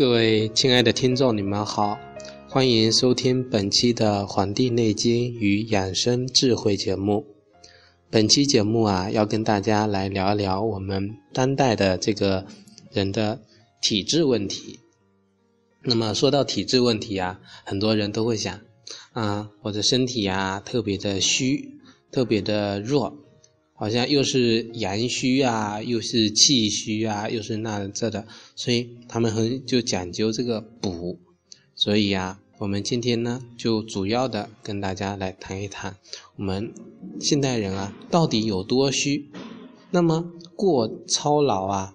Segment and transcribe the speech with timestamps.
[0.00, 1.98] 各位亲爱的听众，你们好，
[2.48, 7.26] 欢迎收听本期的《黄帝内经与养生智慧》节目。
[8.08, 12.46] 本期节目啊，要跟大家来聊一聊我们当代的这个
[12.90, 13.42] 人的
[13.82, 14.80] 体质问题。
[15.82, 18.58] 那么说到体质问题啊，很多人都会想
[19.12, 21.78] 啊，我的身体呀特别的虚，
[22.10, 23.18] 特别的弱。
[23.80, 31.18] 好像又是阳虚啊，又是气虚啊，又是那这的，所以他们很就讲究这个补。
[31.74, 35.96] 所以呀，我们今天呢，就主要的跟大家来谈一谈，
[36.36, 36.74] 我们
[37.22, 39.30] 现代人啊，到底有多虚？
[39.90, 41.94] 那么过操劳啊，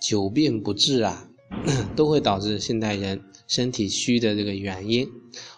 [0.00, 1.28] 久病不治啊，
[1.94, 5.06] 都会导致现代人身体虚的这个原因。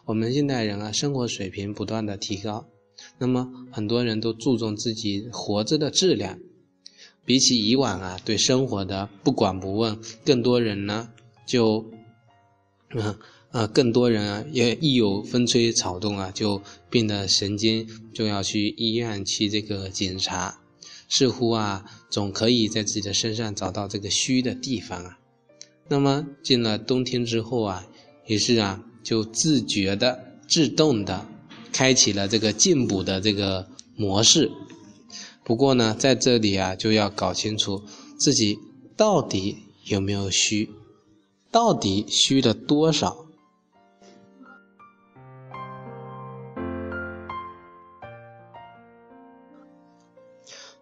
[0.04, 2.66] 我们现代人啊，生活水平不断的提高。
[3.22, 6.38] 那么很多人都注重自己活着的质量，
[7.26, 11.10] 比起以往啊，对生活的不管不问，更多人呢
[11.46, 11.84] 就，
[12.94, 13.14] 嗯
[13.50, 20.58] 啊，更多人啊也一有风吹草动啊，就变得神经，就要去医院去这个检查，
[21.10, 25.18] 似乎啊总可以在自己的身上找到这个虚的地方啊。
[25.88, 27.86] 那么进了冬天之后啊，
[28.26, 31.26] 也是啊就自觉的、自动的。
[31.72, 34.50] 开启了这个进补的这个模式，
[35.44, 37.82] 不过呢，在这里啊，就要搞清楚
[38.18, 38.58] 自己
[38.96, 40.70] 到底有没有虚，
[41.50, 43.26] 到底虚了多少。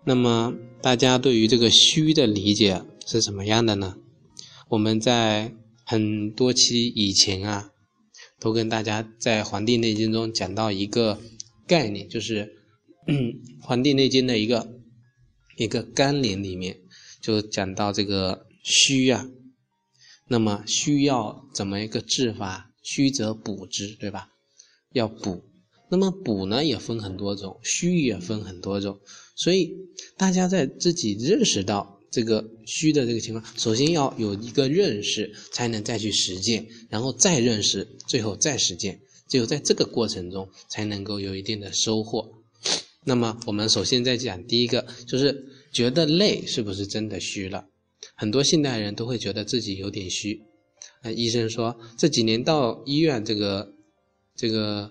[0.04, 3.96] 那么，大家对于这个虚的理解是什么样的呢？
[4.68, 5.52] 我们在
[5.84, 7.70] 很多期以前啊。
[8.40, 11.20] 都跟大家在《黄帝内经》中讲到一个
[11.66, 12.54] 概念，就是
[13.60, 14.80] 《黄帝内经》的一个
[15.56, 16.80] 一个纲领里面
[17.20, 19.28] 就讲到这个虚啊，
[20.28, 22.70] 那么需要怎么一个治法？
[22.82, 24.30] 虚则补之，对吧？
[24.92, 25.44] 要补，
[25.90, 29.00] 那么补呢也分很多种，虚也分很多种，
[29.34, 29.76] 所以
[30.16, 31.97] 大家在自己认识到。
[32.10, 42.26] 这个虚的这个情况，首先要有一个认识，才能再去实践，然后再认识，最后再实践，只有在这个过程中才能够有一定的收获。
[43.04, 47.66] 那么我们首先在讲第一个，就是觉得累是不是真的虚了？
[48.14, 50.40] 很多现代人都会觉得自己有点虚。
[51.02, 53.72] 啊，医生说这几年到医院这个
[54.34, 54.90] 这个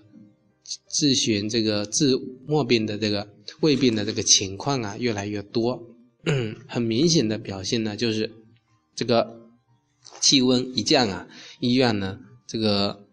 [0.90, 3.28] 咨询这个治末病的这个
[3.60, 5.80] 胃病的这个情况啊越来越多。
[6.68, 8.30] 很明显的表现呢，就是
[8.94, 9.48] 这个
[10.20, 11.26] 气温一降啊，
[11.60, 13.06] 医院呢这个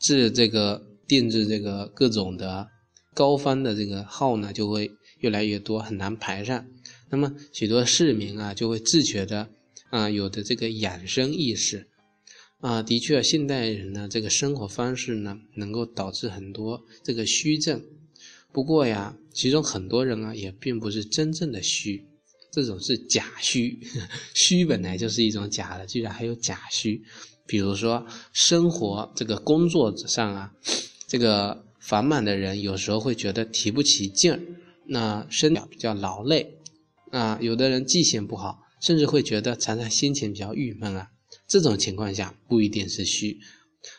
[0.00, 2.68] 治这个定制这个各种的
[3.14, 4.90] 膏方的这个号呢就会
[5.20, 6.66] 越来越多，很难排上。
[7.08, 9.48] 那么许多市民啊就会自觉的
[9.90, 11.88] 啊有的这个养生意识
[12.60, 17.82] 啊，的确现代人呢这个生活方式呢能够导致很多这个虚症。
[18.52, 22.04] 不过呀，其中很多人啊也并不是真正的虚。
[22.54, 23.76] 这种是假虚，
[24.34, 27.02] 虚本来就是一种假的，居然还有假虚。
[27.46, 30.52] 比如说，生活这个工作上啊，
[31.08, 34.40] 这个繁忙的人有时候会觉得提不起劲儿，
[34.86, 36.58] 那身体比较劳累
[37.10, 37.38] 啊。
[37.42, 41.08] 有的人记性不好，甚至会觉得常常心情比较郁闷啊。
[41.48, 43.38] 这种情况下不一定是虚，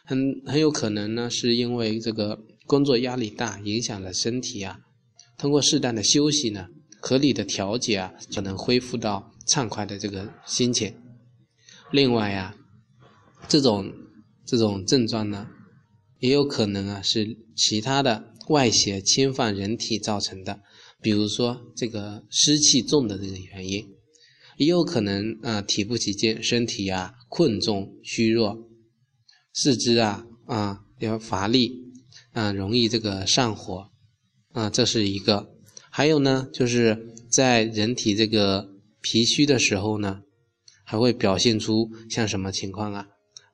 [0.05, 4.79] 很很有可能呢，是因为这个工作压力大，影响了身体啊。
[5.37, 6.69] 通过适当的休息呢。
[7.07, 10.91] 合理的调节啊，就能恢复到畅快的这个心情。
[11.91, 12.57] 另外呀，
[13.47, 13.93] 这种
[14.43, 15.47] 这种症状呢，
[16.17, 20.61] 也有可能啊是其他的外邪侵犯人体造成的，
[20.99, 23.87] 比如说这个湿气重的这个原因，
[24.57, 28.67] 也有可能啊提不起劲，身体啊困重虚弱，
[29.53, 31.71] 四肢啊啊要乏力
[32.31, 33.91] 啊容易这个上火
[34.53, 35.54] 啊，这是一个。
[35.97, 38.67] 还有呢，就是在人体这个
[38.99, 40.23] 脾虚的时候呢，
[40.83, 43.07] 还会表现出像什么情况啊？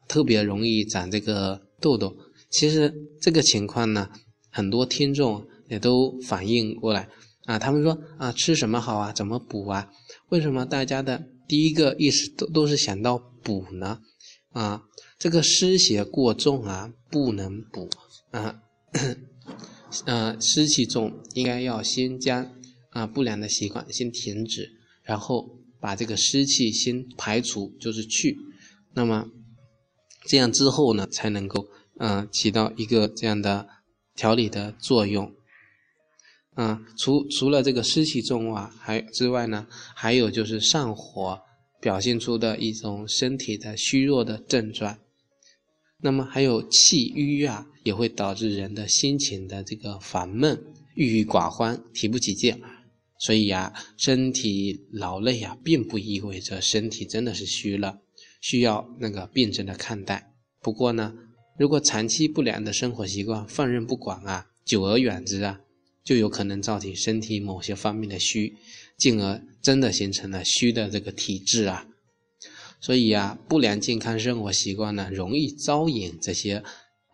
[0.07, 2.17] 特别容易长这个痘痘。
[2.49, 2.91] 其实
[3.21, 4.09] 这个情况呢，
[4.49, 7.07] 很多听众也都反映过来
[7.45, 9.13] 啊，他们说啊，吃什么好啊？
[9.13, 9.87] 怎么补啊？
[10.29, 13.99] 为什么大家的第一个意识都都是想到补呢？
[14.49, 14.81] 啊，
[15.19, 17.87] 这个湿邪过重啊，不能补
[18.31, 18.63] 啊。
[20.05, 22.51] 呃，湿气重，应该要先将
[22.91, 24.69] 啊不良的习惯先停止，
[25.03, 28.37] 然后把这个湿气先排除，就是去。
[28.93, 29.27] 那么
[30.27, 31.67] 这样之后呢，才能够
[31.99, 33.67] 嗯起到一个这样的
[34.15, 35.33] 调理的作用。
[36.53, 41.39] 啊，除除了这个湿气重啊，还之外呢，还有就是上火
[41.79, 44.97] 表现出的一种身体的虚弱的症状。
[46.01, 50.59] 那么还有气郁啊，也会导致人的心情的这个烦闷、
[50.95, 52.59] 郁郁寡欢、提不起劲。
[53.19, 57.99] 所以呀，身体劳累啊，并不意味着身体真的是虚了，
[58.41, 60.33] 需要那个辩证的看待。
[60.59, 61.13] 不过呢，
[61.59, 65.61] 如果长期不良的生活习惯放任不管啊，久而远之啊，
[66.03, 68.55] 就有可能造成身体某些方面的虚，
[68.97, 71.85] 进而真的形成了虚的这个体质啊。
[72.81, 76.61] 所以啊，不良健康生活习惯呢，容易招引这些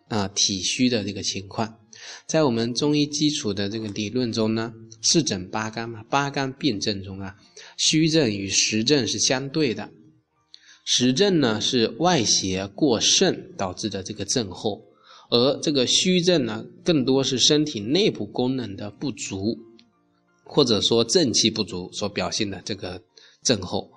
[0.08, 1.78] 啊体虚的这个情况。
[2.26, 4.74] 在我们中医基础的这个理论中呢。
[5.00, 7.36] 四诊八纲嘛，八纲辩证中啊，
[7.78, 9.92] 虚症与实症是相对的。
[10.86, 14.82] 实症呢是外邪过盛导致的这个症候，
[15.30, 19.56] 而这个虚症呢，更多是身体内部功能的不足，
[20.44, 23.04] 或者说正气不足所表现的这个
[23.44, 23.92] 症候。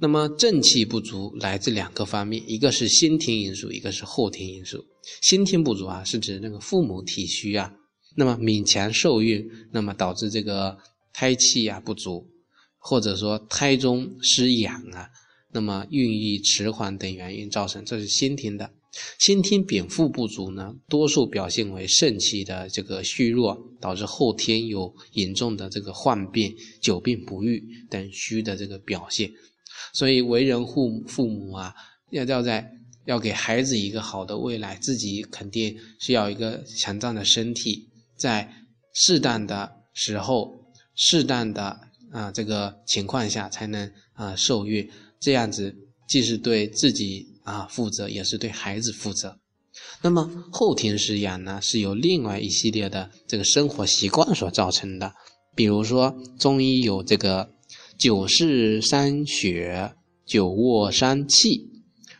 [0.00, 4.84] 那么正气不足来自两个方面，一个是先天因素，一个是后天因素。
[5.20, 7.74] 先天不足啊，是指那个父母体虚啊。
[8.14, 10.78] 那么勉强受孕，那么导致这个
[11.12, 12.28] 胎气啊不足，
[12.78, 15.08] 或者说胎中失养啊，
[15.52, 18.70] 那么孕育迟缓等原因造成，这是先天的。
[19.18, 29.30] 先天禀赋不足呢，多数表现为肾气的这个虚弱，导致后天有严重的这个患病、久病不愈等虚的这个表现。
[29.92, 31.74] 所以为人父父母啊，
[32.10, 32.70] 要要在
[33.06, 37.88] 要给孩子一个好的未来，自己肯定需要一个强壮的身体。
[38.16, 38.52] 在
[38.94, 40.52] 适当的时候、
[40.94, 41.78] 适当的
[42.12, 44.88] 啊这个情况下，才能啊受孕。
[45.20, 45.74] 这样子
[46.08, 49.38] 既是对自己啊负责，也是对孩子负责。
[50.02, 55.14] 那么后天失养呢，是由另外一系列的这个生活习惯所造成的。
[55.54, 57.50] 比如说中医有这个
[57.98, 59.92] “久视伤血，
[60.24, 61.68] 久卧伤气，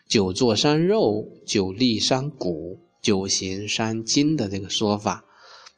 [0.09, 5.25] 久坐伤肉，久立伤骨，久行伤筋”的这个说法。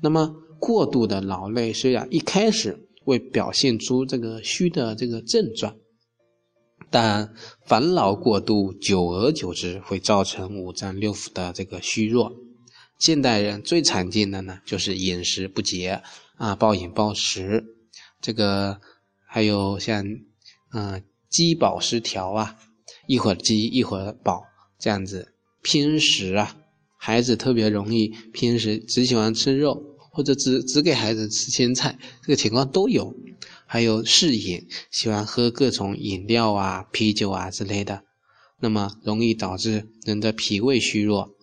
[0.00, 5.76] 那么过度的劳累，虽然一开始会表现出这个虚的这个症状，
[6.88, 7.34] 但
[7.66, 12.32] 烦劳过度，久而久之会造成五脏六腑的这个虚弱。
[12.98, 16.00] 现代人最常见的呢，就是饮食不节
[16.36, 17.62] 啊，暴饮暴食，
[18.22, 18.80] 这个
[19.32, 20.04] 还有像
[20.72, 22.56] 嗯饥饱失调啊，
[23.06, 24.42] 一会儿饥一会儿饱
[24.78, 25.32] 这样子
[25.62, 26.56] 偏食啊，
[26.98, 29.86] 孩子特别容易偏食，只喜欢吃肉。
[30.12, 33.14] 或者只只给孩子吃青菜，这个情况都有。
[33.64, 38.02] 还有嗜饮，喜欢喝各种饮料啊、啤酒啊之类的，
[38.58, 41.36] 那么容易导致人的脾胃虚弱。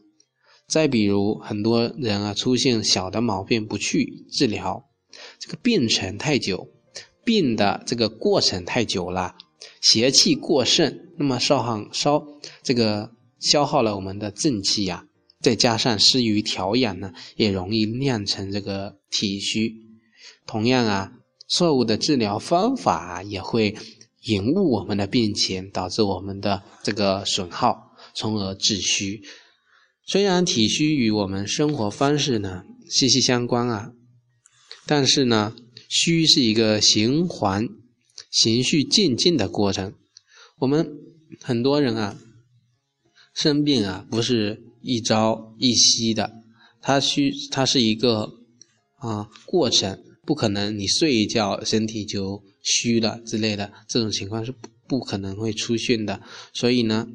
[0.68, 4.84] 再比如，很多人啊出现小的毛病不去治疗，
[5.40, 6.70] 这个病程太久，
[7.28, 9.36] 病的这个过程太久了，
[9.82, 12.24] 邪气过盛，那么烧耗烧
[12.64, 15.04] 这个消耗了我们的正气呀。
[15.42, 19.74] 再加上失于调养呢，也容易酿成这个体虚。
[20.46, 21.12] 同样啊，
[21.50, 23.76] 错误的治疗方法也会
[24.22, 29.22] 延误我们的病情，导致我们的这个损耗，从而致虚。
[30.06, 33.92] 虽然体虚与我们生活方式呢息息相关啊，
[34.86, 35.54] 但是呢，
[35.90, 37.68] 虚是一个循环、
[38.32, 39.94] 循序渐进的过程。
[40.60, 40.90] 我们
[41.42, 42.20] 很多人啊，
[43.34, 44.64] 生病啊，不是。
[44.80, 46.32] 一朝一夕的，
[46.82, 48.32] 它需它是一个
[49.00, 56.22] 啊过程，不可能你睡一觉身体就虚了之类的，这种情况是不不可能会出现的。
[56.54, 57.10] 所以呢，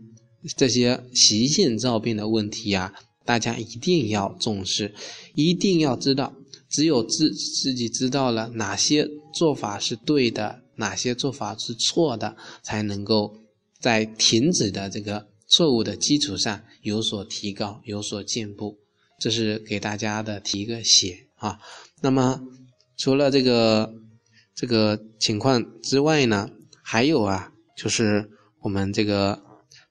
[0.55, 2.93] 这些习性造病的问题啊，
[3.25, 4.95] 大家一定要重视，
[5.35, 6.35] 一定要知道，
[6.73, 13.37] 只有自自己知道了哪些做法是对的，哪些做法是错的，才能够
[13.79, 15.29] 在停止的这个。
[15.55, 18.79] 错误的基础上有所提高，有所进步，
[19.21, 21.61] 这是给大家的提个醒啊。
[22.01, 22.41] 那么
[22.97, 23.93] 除了这个
[24.55, 26.49] 这个情况之外呢，
[26.83, 29.43] 还有啊，就是我们这个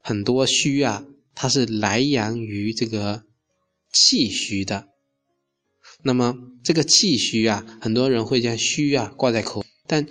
[0.02, 3.22] 很多虚啊，它是来源于这个
[3.94, 4.88] 气虚的。
[6.02, 10.06] 那么这个气虚啊，很多人会将虚啊挂在口，但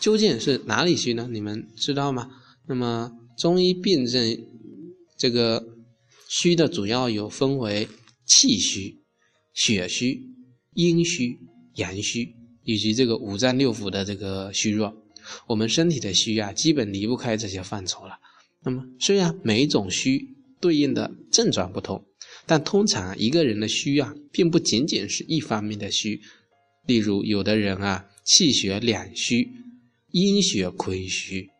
[0.00, 1.28] 究竟是哪里虚呢？
[1.30, 2.30] 你们知道吗？
[2.68, 4.38] 那么中医辨证。
[5.18, 5.64] 这个
[6.28, 7.88] 虚的主要有分为
[8.26, 9.00] 气虚、
[9.54, 10.20] 血虚、
[10.74, 11.38] 阴虚、
[11.76, 12.34] 阳虚，
[12.64, 14.94] 以及这个五脏六腑的这个虚弱。
[15.46, 18.18] 我们身体的虚啊，基本离不开这些范畴了。
[18.62, 22.04] 那么，虽然每种虚对应的症状不同，
[22.46, 26.20] 但通常一个人的虚啊，并不仅仅是一方面的虚。
[26.86, 29.50] 例如，有的人啊，气血两虚，
[30.12, 31.50] 阴血亏虚。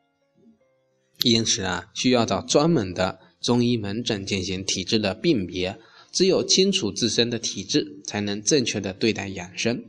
[1.22, 5.78] 因此啊，需要找专门的中医门诊进行体质的辨别。
[6.12, 9.84] 只有清楚自身的体质，才能正确的对待养生。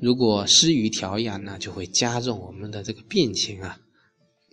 [0.00, 3.78] 如果失于调养呢，就会加重我们的这个病情啊。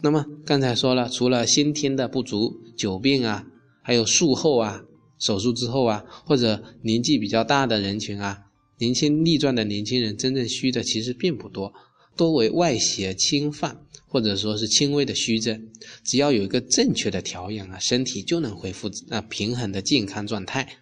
[0.02, 3.46] 那么刚才说了，除了先天的不足、久病啊，
[3.82, 4.84] 还有术后啊、
[5.20, 8.44] 手术之后啊，或者年纪比较大的人群啊，
[8.80, 11.74] 年轻力壮的年轻人真正虚的其实并不多，
[12.18, 15.70] 多为外邪侵犯，或者说是轻微的虚症。
[16.04, 20.80] 只要有一个正确的调养啊，身体就能恢复那平衡的健康状态。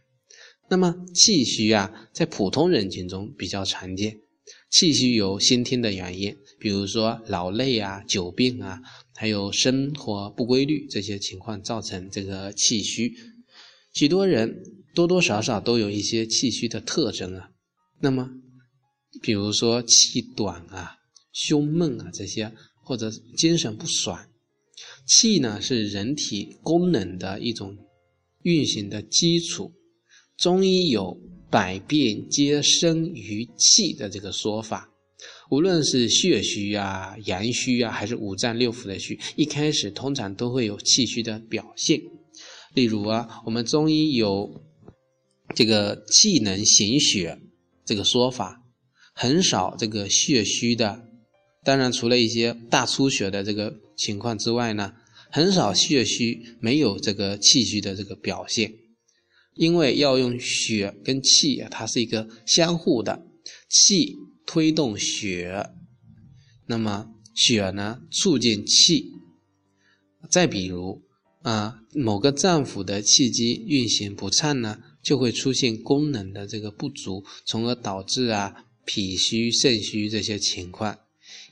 [0.69, 4.17] 那么气虚啊，在普通人群中比较常见。
[4.69, 8.79] 气虚有先天的原因，比如说劳累啊、久病啊，
[9.13, 13.13] 还有生活不规律这些情况造成这个气虚。
[13.93, 17.51] 许多人多多少少都有一些气虚的特征啊。
[17.99, 18.29] 那么，
[19.21, 20.97] 比如说气短啊、
[21.33, 22.51] 胸闷啊这些，
[22.83, 24.27] 或者精神不爽。
[25.05, 27.77] 气呢是人体功能的一种
[28.43, 29.71] 运行的基础。
[30.37, 31.19] 中医有
[31.51, 34.89] “百变皆生于气”的这个说法，
[35.51, 42.01] 无论是血虚啊、阳虚啊，还是五脏六腑的虚，一开始通常都会有气虚的表现。
[42.73, 44.63] 例如啊，我们中医有
[45.55, 47.39] 这个“气能行血”
[47.85, 48.63] 这个说法，
[49.13, 51.07] 很少这个血虚的。
[51.63, 54.93] 当然，除了一些大出血的这个情况之外呢，
[55.29, 58.73] 很少血虚没有这个气虚的这个表现。
[59.55, 63.27] 因为要用血跟气啊，它是一个相互的，
[63.69, 65.69] 气推动血，
[66.67, 69.11] 那么血呢促进气。
[70.29, 71.01] 再比如
[71.41, 80.99] 啊，某个脏腑的气机运行不畅呢，就会出现功能的这个不足，从而导致啊脾虚、肾虚这些情况。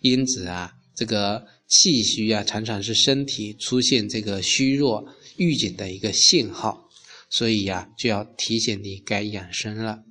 [0.01, 6.87] 因此啊，这个气虚啊，常常是身体出现这个虚弱预警的一个信号。
[7.31, 10.03] 所以呀，就要提醒你该养生了。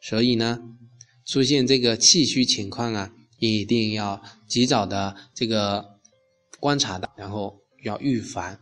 [0.00, 0.60] 所以呢，
[1.26, 5.98] 出现这个气虚情况啊，一定要及早的这个
[6.60, 8.58] 观察到，然后要预防，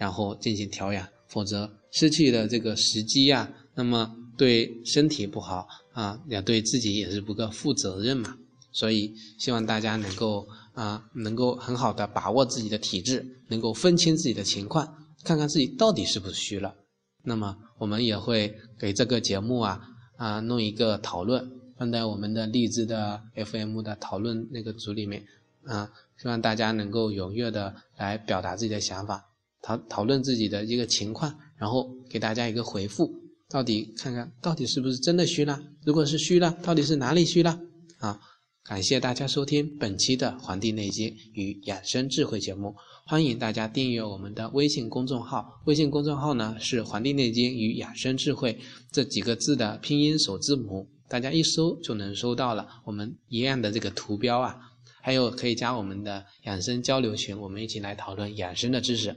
[0.00, 1.06] 然后进行调养。
[1.28, 8.36] 否则失去了这个时机呀，那么对身体不好啊，也对自己也是不够负责任嘛。
[8.72, 16.74] 所以希望大家能够啊，能够很好的把握自己的体质，能够分清自己的情况，看看自己到底是不是虚了。
[17.22, 19.80] 那么我们也会给这个节目啊
[20.16, 25.24] 啊弄一个讨论，放在我们的励志的 FM 的讨论那个组里面
[25.64, 29.29] 啊，希望大家能够踊跃的来表达自己的想法，
[29.62, 33.12] 讨讨论自己的一个情况，然后给大家一个回复，
[33.48, 35.60] 到底看看到底是不是真的虚了？
[35.84, 37.60] 如果是虚了，到底是哪里虚了？
[37.98, 38.20] 啊，
[38.64, 42.74] 感谢大家收听本期的《黄帝内经与养生智慧》节目。
[43.06, 48.54] 欢迎大家订阅我们的微信公众号，微信公众号呢是《黄帝内经与养生智慧》
[48.92, 54.56] 这几个字的拼音首字母，大家一搜就能搜到了我们一样的这个图标啊。
[55.02, 59.16] 还有可以加我们的养生交流群，我们一起来讨论养生的知识。